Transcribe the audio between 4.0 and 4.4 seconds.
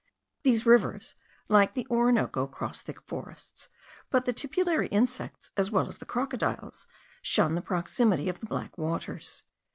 but the